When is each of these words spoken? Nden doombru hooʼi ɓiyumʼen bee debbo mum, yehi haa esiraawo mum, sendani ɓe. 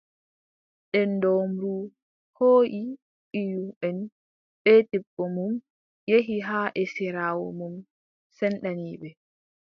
Nden 0.93 1.09
doombru 1.21 1.73
hooʼi 2.37 2.81
ɓiyumʼen 3.31 3.97
bee 4.63 4.81
debbo 4.89 5.23
mum, 5.35 5.53
yehi 6.09 6.35
haa 6.47 6.73
esiraawo 6.81 7.47
mum, 7.59 7.75
sendani 8.37 8.87
ɓe. 9.01 9.09